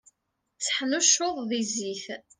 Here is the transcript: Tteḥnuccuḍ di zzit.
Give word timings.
Tteḥnuccuḍ 0.57 1.37
di 1.49 1.61
zzit. 1.71 2.05